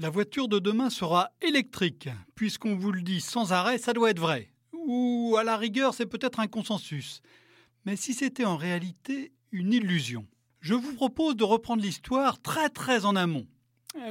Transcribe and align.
La 0.00 0.10
voiture 0.10 0.46
de 0.46 0.60
demain 0.60 0.90
sera 0.90 1.32
électrique. 1.42 2.08
Puisqu'on 2.36 2.76
vous 2.76 2.92
le 2.92 3.02
dit 3.02 3.20
sans 3.20 3.52
arrêt, 3.52 3.78
ça 3.78 3.92
doit 3.92 4.10
être 4.10 4.20
vrai. 4.20 4.48
Ou 4.72 5.34
à 5.36 5.42
la 5.42 5.56
rigueur, 5.56 5.92
c'est 5.92 6.06
peut-être 6.06 6.38
un 6.38 6.46
consensus. 6.46 7.20
Mais 7.84 7.96
si 7.96 8.14
c'était 8.14 8.44
en 8.44 8.56
réalité 8.56 9.32
une 9.50 9.72
illusion 9.72 10.24
Je 10.60 10.74
vous 10.74 10.94
propose 10.94 11.34
de 11.34 11.42
reprendre 11.42 11.82
l'histoire 11.82 12.40
très 12.40 12.68
très 12.68 13.06
en 13.06 13.16
amont. 13.16 13.48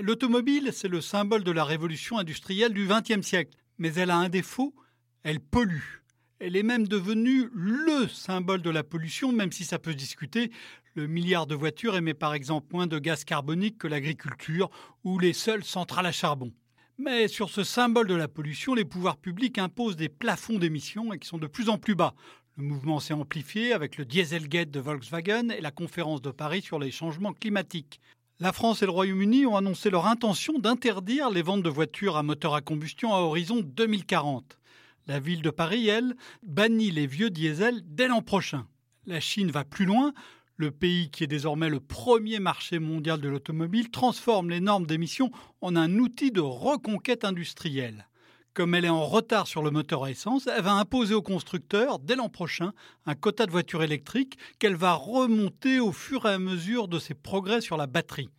L'automobile, 0.02 0.72
c'est 0.74 0.90
le 0.90 1.00
symbole 1.00 1.46
de 1.46 1.52
la 1.52 1.64
révolution 1.64 2.18
industrielle 2.18 2.74
du 2.74 2.86
XXe 2.86 3.26
siècle. 3.26 3.58
Mais 3.78 3.94
elle 3.94 4.12
a 4.12 4.18
un 4.18 4.28
défaut, 4.28 4.76
elle 5.24 5.40
pollue. 5.40 6.02
Elle 6.40 6.56
est 6.56 6.64
même 6.64 6.88
devenue 6.88 7.50
le 7.56 8.08
symbole 8.08 8.62
de 8.62 8.70
la 8.70 8.84
pollution, 8.84 9.32
même 9.32 9.52
si 9.52 9.66
ça 9.66 9.80
peut 9.80 9.94
se 9.94 9.98
discuter. 9.98 10.52
Le 10.94 11.08
milliard 11.08 11.48
de 11.48 11.56
voitures 11.56 11.96
émet 11.96 12.14
par 12.14 12.36
exemple 12.36 12.76
moins 12.76 12.86
de 12.86 13.00
gaz 13.00 13.24
carbonique 13.24 13.80
que 13.80 13.88
l'agriculture 13.88 14.70
ou 15.04 15.18
les 15.18 15.34
seules 15.34 15.64
centrales 15.64 16.06
à 16.06 16.12
charbon. 16.12 16.52
Mais 17.00 17.28
sur 17.28 17.50
ce 17.50 17.64
symbole 17.64 18.08
de 18.08 18.14
la 18.14 18.28
pollution, 18.28 18.76
les 18.76 18.86
pouvoirs 18.86 19.18
publics 19.18 19.58
imposent 19.58 19.96
des 19.96 20.10
plafonds 20.10 20.60
d'émissions 20.60 21.10
qui 21.10 21.28
sont 21.28 21.40
de 21.40 21.48
plus 21.48 21.70
en 21.70 21.80
plus 21.80 21.96
bas. 21.96 22.14
Le 22.56 22.64
mouvement 22.64 23.00
s'est 23.00 23.16
amplifié 23.16 23.74
avec 23.74 23.98
le 23.98 24.06
Dieselgate 24.06 24.70
de 24.70 24.80
Volkswagen 24.80 25.50
et 25.50 25.62
la 25.62 25.72
conférence 25.72 26.22
de 26.22 26.30
Paris 26.30 26.62
sur 26.62 26.78
les 26.78 26.92
changements 26.92 27.34
climatiques. 27.34 28.00
La 28.40 28.54
France 28.54 28.84
et 28.84 28.86
le 28.86 28.92
Royaume-Uni 28.92 29.48
ont 29.48 29.56
annoncé 29.56 29.90
leur 29.90 30.06
intention 30.06 30.60
d'interdire 30.60 31.32
les 31.32 31.42
ventes 31.42 31.64
de 31.64 31.70
voitures 31.70 32.16
à 32.16 32.22
moteur 32.22 32.54
à 32.54 32.62
combustion 32.62 33.16
à 33.16 33.22
horizon 33.22 33.62
2040. 33.62 34.60
La 35.08 35.20
ville 35.22 35.42
de 35.42 35.50
Paris, 35.50 35.88
elle, 35.88 36.16
bannit 36.44 36.92
les 36.92 37.08
vieux 37.08 37.30
diesels 37.30 37.82
dès 37.86 38.10
l'an 38.10 38.22
prochain. 38.22 38.68
La 39.06 39.22
Chine 39.22 39.52
va 39.52 39.64
plus 39.64 39.86
loin. 39.86 40.14
Le 40.58 40.70
pays 40.70 41.10
qui 41.10 41.24
est 41.24 41.28
désormais 41.28 41.70
le 41.70 41.80
premier 41.80 42.40
marché 42.40 42.78
mondial 42.80 43.22
de 43.22 43.30
l'automobile 43.30 43.90
transforme 43.90 44.50
les 44.50 44.60
normes 44.60 44.86
d'émission 44.86 45.32
en 45.62 45.78
un 45.78 45.98
outil 46.00 46.32
de 46.32 46.42
reconquête 46.42 47.24
industrielle. 47.24 48.08
Comme 48.54 48.76
elle 48.76 48.86
est 48.86 48.90
en 48.90 49.06
retard 49.06 49.48
sur 49.48 49.62
le 49.62 49.72
moteur 49.72 50.04
à 50.04 50.12
essence, 50.12 50.48
elle 50.48 50.64
va 50.64 50.74
imposer 50.74 51.14
aux 51.14 51.22
constructeurs, 51.22 52.00
dès 52.00 52.16
l'an 52.16 52.28
prochain, 52.28 52.74
un 53.06 53.16
quota 53.16 53.46
de 53.46 53.52
voitures 53.52 53.84
électriques 53.84 54.38
qu'elle 54.60 54.76
va 54.76 54.94
remonter 54.94 55.80
au 55.80 55.94
fur 55.94 56.26
et 56.26 56.34
à 56.34 56.40
mesure 56.40 56.90
de 56.90 57.00
ses 57.00 57.14
progrès 57.14 57.62
sur 57.62 57.78
la 57.78 57.88
batterie. 57.88 58.30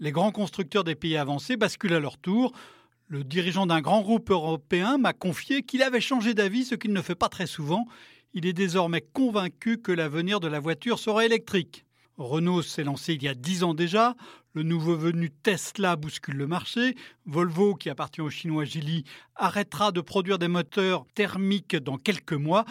Les 0.00 0.10
grands 0.10 0.32
constructeurs 0.32 0.82
des 0.82 0.96
pays 0.96 1.16
avancés 1.16 1.56
basculent 1.56 1.94
à 1.94 2.00
leur 2.00 2.18
tour. 2.18 2.52
Le 3.06 3.24
dirigeant 3.24 3.66
d'un 3.66 3.80
grand 3.80 4.00
groupe 4.00 4.30
européen 4.30 4.98
m'a 4.98 5.12
confié 5.12 5.62
qu'il 5.62 5.82
avait 5.82 6.00
changé 6.00 6.34
d'avis, 6.34 6.64
ce 6.64 6.74
qu'il 6.74 6.92
ne 6.92 7.02
fait 7.02 7.14
pas 7.14 7.28
très 7.28 7.46
souvent. 7.46 7.86
Il 8.34 8.46
est 8.46 8.52
désormais 8.52 9.02
convaincu 9.02 9.78
que 9.78 9.92
l'avenir 9.92 10.40
de 10.40 10.48
la 10.48 10.60
voiture 10.60 10.98
sera 10.98 11.26
électrique. 11.26 11.84
Renault 12.16 12.62
s'est 12.62 12.84
lancé 12.84 13.14
il 13.14 13.22
y 13.22 13.28
a 13.28 13.34
dix 13.34 13.64
ans 13.64 13.74
déjà. 13.74 14.14
Le 14.54 14.62
nouveau 14.62 14.96
venu 14.96 15.30
Tesla 15.30 15.96
bouscule 15.96 16.36
le 16.36 16.46
marché. 16.46 16.94
Volvo, 17.26 17.74
qui 17.74 17.88
appartient 17.90 18.20
au 18.20 18.30
chinois 18.30 18.64
Geely, 18.64 19.04
arrêtera 19.34 19.92
de 19.92 20.00
produire 20.00 20.38
des 20.38 20.48
moteurs 20.48 21.06
thermiques 21.14 21.76
dans 21.76 21.96
quelques 21.96 22.32
mois. 22.32 22.64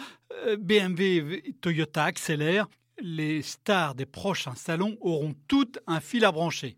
Euh, 0.46 0.56
BMW 0.56 1.42
et 1.44 1.54
Toyota 1.60 2.04
accélèrent. 2.04 2.68
Les 3.00 3.42
stars 3.42 3.94
des 3.94 4.06
prochains 4.06 4.54
salons 4.54 4.96
auront 5.00 5.34
toutes 5.48 5.80
un 5.86 6.00
fil 6.00 6.24
à 6.24 6.30
brancher. 6.30 6.76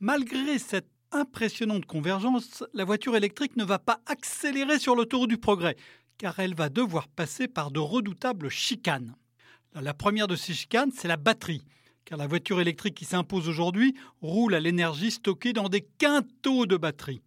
Malgré 0.00 0.58
cette 0.58 0.88
impressionnante 1.12 1.86
convergence, 1.86 2.64
la 2.74 2.84
voiture 2.84 3.16
électrique 3.16 3.56
ne 3.56 3.64
va 3.64 3.78
pas 3.78 4.00
accélérer 4.06 4.78
sur 4.78 4.94
l'autoroute 4.94 5.30
du 5.30 5.38
progrès, 5.38 5.76
car 6.18 6.38
elle 6.38 6.54
va 6.54 6.68
devoir 6.68 7.08
passer 7.08 7.48
par 7.48 7.70
de 7.70 7.80
redoutables 7.80 8.48
chicanes. 8.50 9.14
La 9.74 9.94
première 9.94 10.26
de 10.26 10.36
ces 10.36 10.54
chicanes, 10.54 10.90
c'est 10.94 11.08
la 11.08 11.16
batterie, 11.16 11.62
car 12.04 12.18
la 12.18 12.26
voiture 12.26 12.60
électrique 12.60 12.94
qui 12.94 13.04
s'impose 13.04 13.48
aujourd'hui 13.48 13.94
roule 14.22 14.54
à 14.54 14.60
l'énergie 14.60 15.10
stockée 15.10 15.52
dans 15.52 15.68
des 15.68 15.82
quintaux 15.98 16.66
de 16.66 16.76
batterie. 16.76 17.22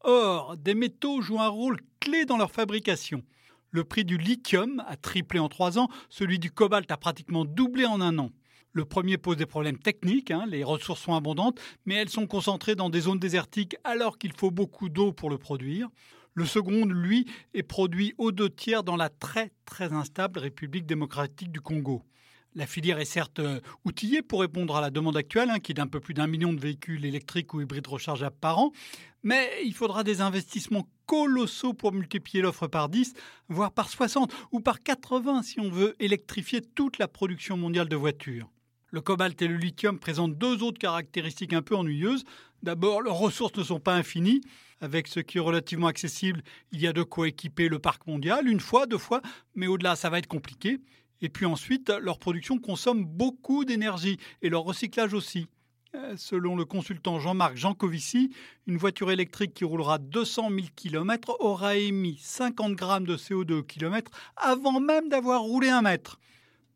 Or, 0.00 0.56
des 0.56 0.74
métaux 0.74 1.22
jouent 1.22 1.40
un 1.40 1.48
rôle 1.48 1.80
clé 2.00 2.24
dans 2.24 2.36
leur 2.36 2.50
fabrication. 2.50 3.22
Le 3.70 3.84
prix 3.84 4.04
du 4.04 4.16
lithium 4.16 4.82
a 4.86 4.96
triplé 4.96 5.38
en 5.38 5.48
trois 5.48 5.78
ans, 5.78 5.88
celui 6.08 6.38
du 6.38 6.50
cobalt 6.50 6.90
a 6.90 6.96
pratiquement 6.96 7.44
doublé 7.44 7.84
en 7.84 8.00
un 8.00 8.18
an. 8.18 8.30
Le 8.72 8.84
premier 8.84 9.18
pose 9.18 9.36
des 9.36 9.46
problèmes 9.46 9.78
techniques, 9.78 10.30
hein, 10.30 10.44
les 10.48 10.62
ressources 10.62 11.00
sont 11.00 11.14
abondantes, 11.14 11.58
mais 11.86 11.94
elles 11.94 12.10
sont 12.10 12.26
concentrées 12.26 12.74
dans 12.74 12.90
des 12.90 13.02
zones 13.02 13.18
désertiques 13.18 13.76
alors 13.82 14.18
qu'il 14.18 14.32
faut 14.32 14.50
beaucoup 14.50 14.88
d'eau 14.88 15.12
pour 15.12 15.30
le 15.30 15.38
produire. 15.38 15.88
Le 16.34 16.44
second, 16.44 16.84
lui, 16.84 17.26
est 17.54 17.62
produit 17.62 18.14
aux 18.18 18.30
deux 18.30 18.50
tiers 18.50 18.84
dans 18.84 18.96
la 18.96 19.08
très 19.08 19.50
très 19.64 19.92
instable 19.92 20.38
République 20.38 20.86
démocratique 20.86 21.50
du 21.50 21.60
Congo. 21.60 22.04
La 22.54 22.66
filière 22.66 22.98
est 22.98 23.04
certes 23.04 23.40
euh, 23.40 23.60
outillée 23.84 24.22
pour 24.22 24.40
répondre 24.40 24.76
à 24.76 24.80
la 24.80 24.90
demande 24.90 25.16
actuelle, 25.16 25.50
hein, 25.50 25.58
qui 25.58 25.72
est 25.72 25.74
d'un 25.74 25.86
peu 25.86 26.00
plus 26.00 26.14
d'un 26.14 26.26
million 26.26 26.52
de 26.52 26.60
véhicules 26.60 27.04
électriques 27.04 27.54
ou 27.54 27.60
hybrides 27.60 27.86
rechargeables 27.86 28.36
par 28.40 28.58
an, 28.58 28.72
mais 29.22 29.50
il 29.64 29.74
faudra 29.74 30.04
des 30.04 30.20
investissements 30.20 30.88
colossaux 31.06 31.74
pour 31.74 31.92
multiplier 31.92 32.42
l'offre 32.42 32.66
par 32.66 32.88
10, 32.88 33.14
voire 33.48 33.72
par 33.72 33.88
60 33.88 34.32
ou 34.52 34.60
par 34.60 34.82
80 34.82 35.42
si 35.42 35.60
on 35.60 35.70
veut 35.70 35.94
électrifier 36.00 36.60
toute 36.60 36.98
la 36.98 37.08
production 37.08 37.56
mondiale 37.56 37.88
de 37.88 37.96
voitures. 37.96 38.48
Le 38.90 39.00
cobalt 39.02 39.40
et 39.42 39.48
le 39.48 39.56
lithium 39.56 39.98
présentent 39.98 40.38
deux 40.38 40.62
autres 40.62 40.78
caractéristiques 40.78 41.52
un 41.52 41.60
peu 41.60 41.76
ennuyeuses. 41.76 42.24
D'abord, 42.62 43.02
leurs 43.02 43.18
ressources 43.18 43.56
ne 43.56 43.62
sont 43.62 43.80
pas 43.80 43.94
infinies. 43.94 44.40
Avec 44.80 45.08
ce 45.08 45.20
qui 45.20 45.38
est 45.38 45.42
relativement 45.42 45.88
accessible, 45.88 46.42
il 46.72 46.80
y 46.80 46.86
a 46.86 46.92
de 46.92 47.02
quoi 47.02 47.28
équiper 47.28 47.68
le 47.68 47.78
parc 47.78 48.06
mondial, 48.06 48.48
une 48.48 48.60
fois, 48.60 48.86
deux 48.86 48.98
fois, 48.98 49.20
mais 49.54 49.66
au-delà, 49.66 49.96
ça 49.96 50.08
va 50.08 50.18
être 50.18 50.28
compliqué. 50.28 50.78
Et 51.20 51.28
puis 51.28 51.46
ensuite, 51.46 51.90
leur 52.00 52.18
production 52.18 52.58
consomme 52.58 53.04
beaucoup 53.04 53.64
d'énergie 53.64 54.18
et 54.40 54.48
leur 54.48 54.62
recyclage 54.62 55.14
aussi. 55.14 55.48
Euh, 55.94 56.14
selon 56.16 56.54
le 56.54 56.64
consultant 56.64 57.18
Jean-Marc 57.18 57.56
Jancovici, 57.56 58.30
une 58.66 58.76
voiture 58.76 59.10
électrique 59.10 59.54
qui 59.54 59.64
roulera 59.64 59.98
200 59.98 60.50
000 60.50 60.66
km 60.76 61.36
aura 61.40 61.76
émis 61.76 62.18
50 62.22 62.74
grammes 62.74 63.06
de 63.06 63.16
CO2 63.16 63.52
au 63.52 63.62
kilomètre 63.62 64.10
avant 64.36 64.80
même 64.80 65.08
d'avoir 65.08 65.40
roulé 65.40 65.70
un 65.70 65.80
mètre. 65.80 66.18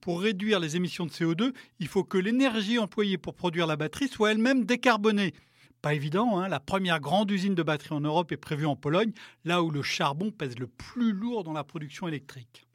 Pour 0.02 0.20
réduire 0.20 0.58
les 0.58 0.74
émissions 0.74 1.06
de 1.06 1.12
CO2, 1.12 1.54
il 1.78 1.86
faut 1.86 2.02
que 2.02 2.18
l'énergie 2.18 2.80
employée 2.80 3.18
pour 3.18 3.36
produire 3.36 3.68
la 3.68 3.76
batterie 3.76 4.08
soit 4.08 4.32
elle-même 4.32 4.64
décarbonée. 4.64 5.32
Pas 5.80 5.94
évident, 5.94 6.40
hein 6.40 6.48
la 6.48 6.58
première 6.58 6.98
grande 6.98 7.30
usine 7.30 7.54
de 7.54 7.62
batterie 7.62 7.94
en 7.94 8.00
Europe 8.00 8.32
est 8.32 8.36
prévue 8.36 8.66
en 8.66 8.74
Pologne, 8.74 9.12
là 9.44 9.62
où 9.62 9.70
le 9.70 9.80
charbon 9.80 10.32
pèse 10.32 10.58
le 10.58 10.66
plus 10.66 11.12
lourd 11.12 11.44
dans 11.44 11.52
la 11.52 11.62
production 11.62 12.08
électrique. 12.08 12.66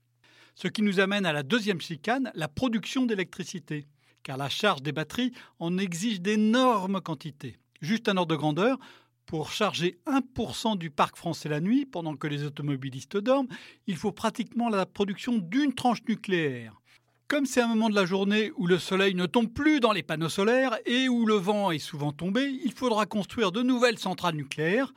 Ce 0.56 0.70
qui 0.70 0.82
nous 0.82 1.02
amène 1.02 1.26
à 1.26 1.34
la 1.34 1.44
deuxième 1.44 1.82
chicane, 1.82 2.32
la 2.34 2.48
production 2.48 3.06
d'électricité, 3.06 3.88
car 4.24 4.38
la 4.38 4.48
charge 4.48 4.82
des 4.82 4.94
batteries 4.94 5.34
en 5.60 5.78
exige 5.78 6.22
d'énormes 6.22 7.02
quantités. 7.02 7.58
Juste 7.82 8.08
un 8.08 8.16
ordre 8.16 8.36
de 8.36 8.40
grandeur, 8.40 8.80
pour 9.26 9.52
charger 9.52 10.00
1% 10.06 10.78
du 10.78 10.92
parc 10.92 11.18
français 11.18 11.50
la 11.50 11.60
nuit, 11.60 11.86
pendant 11.86 12.16
que 12.16 12.28
les 12.28 12.44
automobilistes 12.46 13.18
dorment, 13.18 13.50
il 13.86 13.98
faut 13.98 14.14
pratiquement 14.14 14.70
la 14.70 14.86
production 14.86 15.38
d'une 15.38 15.74
tranche 15.74 16.04
nucléaire. 16.08 16.80
Comme 17.28 17.46
c'est 17.46 17.60
un 17.60 17.68
moment 17.68 17.90
de 17.90 17.96
la 17.96 18.06
journée 18.06 18.54
où 18.56 18.68
le 18.68 18.80
soleil 18.80 19.14
ne 19.14 19.26
tombe 19.26 19.52
plus 19.52 19.82
dans 19.82 19.92
les 19.92 20.02
panneaux 20.02 20.30
solaires 20.30 20.78
et 20.86 21.10
où 21.10 21.26
le 21.26 21.34
vent 21.34 21.72
est 21.72 21.78
souvent 21.78 22.14
tombé, 22.14 22.58
il 22.64 22.72
faudra 22.72 23.06
construire 23.06 23.52
de 23.52 23.62
nouvelles 23.62 24.00
centrales 24.00 24.36
nucléaires 24.36 24.94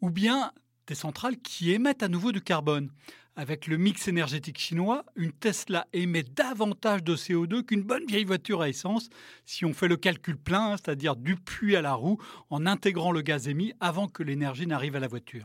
ou 0.00 0.08
bien 0.08 0.50
des 0.86 0.94
centrales 0.94 1.36
qui 1.36 1.72
émettent 1.72 2.02
à 2.02 2.08
nouveau 2.08 2.32
du 2.32 2.40
carbone. 2.40 2.90
Avec 3.36 3.66
le 3.66 3.76
mix 3.76 4.08
énergétique 4.08 4.58
chinois, 4.58 5.04
une 5.14 5.32
Tesla 5.32 5.86
émet 5.92 6.22
davantage 6.22 7.04
de 7.04 7.16
CO2 7.16 7.62
qu'une 7.64 7.82
bonne 7.82 8.06
vieille 8.06 8.24
voiture 8.24 8.62
à 8.62 8.70
essence 8.70 9.10
si 9.44 9.66
on 9.66 9.74
fait 9.74 9.88
le 9.88 9.98
calcul 9.98 10.38
plein, 10.38 10.78
c'est-à-dire 10.78 11.16
du 11.16 11.36
puits 11.36 11.76
à 11.76 11.82
la 11.82 11.92
roue, 11.92 12.16
en 12.48 12.64
intégrant 12.64 13.12
le 13.12 13.20
gaz 13.20 13.46
émis 13.46 13.74
avant 13.80 14.08
que 14.08 14.22
l'énergie 14.22 14.66
n'arrive 14.66 14.96
à 14.96 15.00
la 15.00 15.08
voiture. 15.08 15.44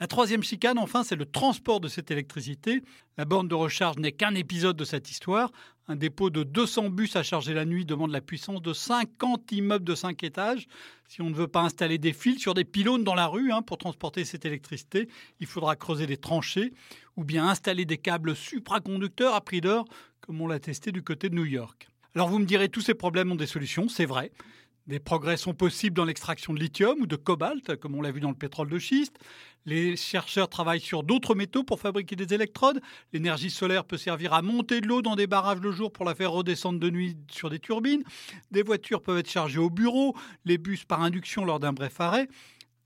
La 0.00 0.06
troisième 0.06 0.44
chicane, 0.44 0.78
enfin, 0.78 1.02
c'est 1.02 1.16
le 1.16 1.26
transport 1.26 1.80
de 1.80 1.88
cette 1.88 2.12
électricité. 2.12 2.82
La 3.16 3.24
borne 3.24 3.48
de 3.48 3.56
recharge 3.56 3.96
n'est 3.96 4.12
qu'un 4.12 4.36
épisode 4.36 4.76
de 4.76 4.84
cette 4.84 5.10
histoire. 5.10 5.50
Un 5.88 5.96
dépôt 5.96 6.30
de 6.30 6.44
200 6.44 6.90
bus 6.90 7.16
à 7.16 7.24
charger 7.24 7.52
la 7.52 7.64
nuit 7.64 7.84
demande 7.84 8.12
la 8.12 8.20
puissance 8.20 8.62
de 8.62 8.72
50 8.72 9.50
immeubles 9.50 9.84
de 9.84 9.96
5 9.96 10.22
étages. 10.22 10.68
Si 11.08 11.20
on 11.20 11.30
ne 11.30 11.34
veut 11.34 11.48
pas 11.48 11.62
installer 11.62 11.98
des 11.98 12.12
fils 12.12 12.38
sur 12.38 12.54
des 12.54 12.64
pylônes 12.64 13.02
dans 13.02 13.16
la 13.16 13.26
rue 13.26 13.50
hein, 13.50 13.62
pour 13.62 13.76
transporter 13.76 14.24
cette 14.24 14.44
électricité, 14.44 15.08
il 15.40 15.48
faudra 15.48 15.74
creuser 15.74 16.06
des 16.06 16.16
tranchées 16.16 16.72
ou 17.16 17.24
bien 17.24 17.48
installer 17.48 17.84
des 17.84 17.98
câbles 17.98 18.36
supraconducteurs 18.36 19.34
à 19.34 19.40
prix 19.40 19.60
d'or, 19.60 19.84
comme 20.20 20.40
on 20.40 20.46
l'a 20.46 20.60
testé 20.60 20.92
du 20.92 21.02
côté 21.02 21.28
de 21.28 21.34
New 21.34 21.46
York. 21.46 21.88
Alors 22.14 22.28
vous 22.28 22.38
me 22.38 22.44
direz, 22.44 22.68
tous 22.68 22.82
ces 22.82 22.94
problèmes 22.94 23.32
ont 23.32 23.36
des 23.36 23.46
solutions, 23.46 23.88
c'est 23.88 24.06
vrai. 24.06 24.30
Des 24.88 25.00
progrès 25.00 25.36
sont 25.36 25.52
possibles 25.52 25.94
dans 25.94 26.06
l'extraction 26.06 26.54
de 26.54 26.58
lithium 26.58 27.02
ou 27.02 27.06
de 27.06 27.14
cobalt, 27.14 27.76
comme 27.76 27.94
on 27.94 28.00
l'a 28.00 28.10
vu 28.10 28.20
dans 28.20 28.30
le 28.30 28.34
pétrole 28.34 28.70
de 28.70 28.78
schiste. 28.78 29.18
Les 29.66 29.96
chercheurs 29.96 30.48
travaillent 30.48 30.80
sur 30.80 31.02
d'autres 31.02 31.34
métaux 31.34 31.62
pour 31.62 31.78
fabriquer 31.78 32.16
des 32.16 32.32
électrodes. 32.32 32.80
L'énergie 33.12 33.50
solaire 33.50 33.84
peut 33.84 33.98
servir 33.98 34.32
à 34.32 34.40
monter 34.40 34.80
de 34.80 34.86
l'eau 34.86 35.02
dans 35.02 35.14
des 35.14 35.26
barrages 35.26 35.60
le 35.60 35.72
jour 35.72 35.92
pour 35.92 36.06
la 36.06 36.14
faire 36.14 36.32
redescendre 36.32 36.80
de 36.80 36.88
nuit 36.88 37.18
sur 37.30 37.50
des 37.50 37.58
turbines. 37.58 38.02
Des 38.50 38.62
voitures 38.62 39.02
peuvent 39.02 39.18
être 39.18 39.28
chargées 39.28 39.58
au 39.58 39.68
bureau, 39.68 40.16
les 40.46 40.56
bus 40.56 40.86
par 40.86 41.02
induction 41.02 41.44
lors 41.44 41.60
d'un 41.60 41.74
bref 41.74 42.00
arrêt. 42.00 42.26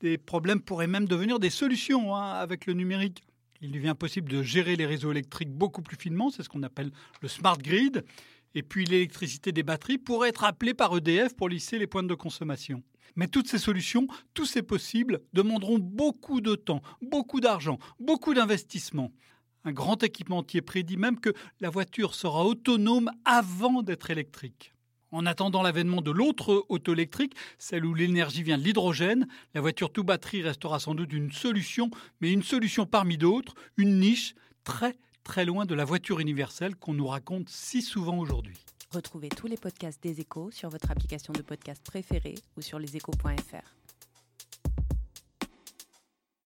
Des 0.01 0.17
problèmes 0.17 0.59
pourraient 0.59 0.87
même 0.87 1.07
devenir 1.07 1.39
des 1.39 1.49
solutions 1.49 2.13
hein, 2.17 2.33
avec 2.33 2.65
le 2.65 2.73
numérique. 2.73 3.23
Il 3.61 3.71
devient 3.71 3.95
possible 3.97 4.29
de 4.29 4.43
gérer 4.43 4.75
les 4.75 4.85
réseaux 4.85 5.11
électriques 5.11 5.51
beaucoup 5.51 5.81
plus 5.81 5.95
finement, 5.95 6.31
c'est 6.31 6.43
ce 6.43 6.49
qu'on 6.49 6.63
appelle 6.63 6.91
le 7.21 7.29
smart 7.29 7.57
grid. 7.57 8.03
Et 8.55 8.63
puis 8.63 8.85
l'électricité 8.85 9.51
des 9.51 9.63
batteries 9.63 9.97
pourrait 9.97 10.29
être 10.29 10.43
appelée 10.43 10.73
par 10.73 10.95
EDF 10.95 11.35
pour 11.35 11.49
lisser 11.49 11.79
les 11.79 11.87
pointes 11.87 12.07
de 12.07 12.15
consommation. 12.15 12.83
Mais 13.15 13.27
toutes 13.27 13.47
ces 13.47 13.57
solutions, 13.59 14.07
tous 14.33 14.45
ces 14.45 14.61
possibles, 14.61 15.21
demanderont 15.33 15.79
beaucoup 15.79 16.41
de 16.41 16.55
temps, 16.55 16.81
beaucoup 17.01 17.39
d'argent, 17.39 17.77
beaucoup 17.99 18.33
d'investissement. 18.33 19.11
Un 19.65 19.71
grand 19.71 20.03
équipementier 20.03 20.61
prédit 20.61 20.97
même 20.97 21.19
que 21.19 21.33
la 21.61 21.69
voiture 21.69 22.15
sera 22.15 22.45
autonome 22.45 23.11
avant 23.23 23.81
d'être 23.81 24.09
électrique. 24.09 24.73
En 25.11 25.27
attendant 25.27 25.61
l'avènement 25.61 26.01
de 26.01 26.09
l'autre 26.09 26.65
auto 26.69 26.91
électrique, 26.91 27.35
celle 27.59 27.85
où 27.85 27.93
l'énergie 27.93 28.41
vient 28.41 28.57
de 28.57 28.63
l'hydrogène, 28.63 29.27
la 29.53 29.61
voiture 29.61 29.91
tout 29.91 30.03
batterie 30.03 30.41
restera 30.41 30.79
sans 30.79 30.95
doute 30.95 31.13
une 31.13 31.31
solution, 31.31 31.91
mais 32.19 32.31
une 32.31 32.41
solution 32.41 32.87
parmi 32.87 33.17
d'autres, 33.17 33.53
une 33.77 33.99
niche 33.99 34.33
très 34.63 34.95
très 35.23 35.45
loin 35.45 35.65
de 35.65 35.75
la 35.75 35.85
voiture 35.85 36.19
universelle 36.19 36.75
qu'on 36.75 36.93
nous 36.93 37.07
raconte 37.07 37.49
si 37.49 37.81
souvent 37.81 38.17
aujourd'hui. 38.17 38.57
Retrouvez 38.91 39.29
tous 39.29 39.47
les 39.47 39.57
podcasts 39.57 40.01
des 40.03 40.19
échos 40.19 40.51
sur 40.51 40.69
votre 40.69 40.91
application 40.91 41.33
de 41.33 41.41
podcast 41.41 41.81
préférée 41.83 42.35
ou 42.57 42.61
sur 42.61 42.77
leséchos.fr. 42.77 43.73